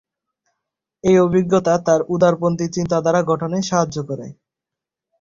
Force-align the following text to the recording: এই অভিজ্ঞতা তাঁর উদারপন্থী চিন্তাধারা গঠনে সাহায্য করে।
এই 1.03 1.15
অভিজ্ঞতা 1.19 1.73
তাঁর 1.85 2.01
উদারপন্থী 2.07 2.65
চিন্তাধারা 2.75 3.21
গঠনে 3.23 3.59
সাহায্য 3.61 3.97
করে। 4.09 4.27